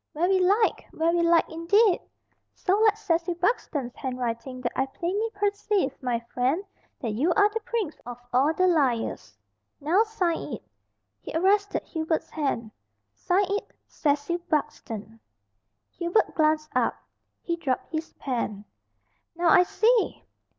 [0.15, 0.85] "Very like!
[0.93, 2.01] very like indeed.
[2.55, 6.65] So like Cecil Buxton's handwriting that I plainly perceive, my friend,
[6.99, 9.37] that you are the prince of all the liars.
[9.79, 10.63] Now sign it."
[11.19, 12.71] He arrested Hubert's hand.
[13.13, 15.19] "Sign it 'Cecil Buxton.'"
[15.91, 16.95] Hubert glanced up.
[17.43, 18.65] He dropped his pen.
[19.35, 20.25] "Now I see!"